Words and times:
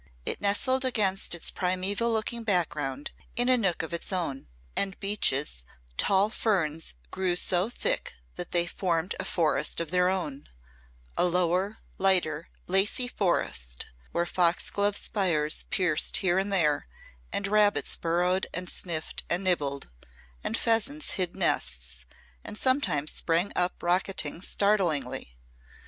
It 0.25 0.41
nestled 0.41 0.83
against 0.83 1.35
its 1.35 1.51
primæval 1.51 2.11
looking 2.11 2.43
background 2.43 3.11
in 3.35 3.49
a 3.49 3.55
nook 3.55 3.83
of 3.83 3.93
its 3.93 4.11
own. 4.11 4.47
Under 4.75 4.95
the 4.95 4.95
broad 4.95 4.95
branches 4.95 4.95
of 4.95 4.95
the 4.95 4.95
oaks 4.95 4.95
and 4.95 4.99
beeches 4.99 5.63
tall 5.97 6.29
ferns 6.31 6.93
grew 7.11 7.35
so 7.35 7.69
thick 7.69 8.15
that 8.35 8.49
they 8.49 8.65
formed 8.65 9.13
a 9.19 9.25
forest 9.25 9.79
of 9.79 9.91
their 9.91 10.09
own 10.09 10.49
a 11.15 11.23
lower, 11.25 11.77
lighter, 11.99 12.49
lacy 12.65 13.07
forest 13.07 13.85
where 14.11 14.25
foxglove 14.25 14.97
spires 14.97 15.65
pierced 15.69 16.17
here 16.17 16.39
and 16.39 16.51
there, 16.51 16.87
and 17.31 17.45
rabbits 17.47 17.95
burrowed 17.95 18.47
and 18.55 18.71
sniffed 18.71 19.23
and 19.29 19.43
nibbled, 19.43 19.91
and 20.43 20.57
pheasants 20.57 21.11
hid 21.11 21.35
nests 21.35 22.05
and 22.43 22.57
sometimes 22.57 23.11
sprang 23.11 23.51
up 23.55 23.79
rocketting 23.83 24.41
startlingly. 24.41 25.37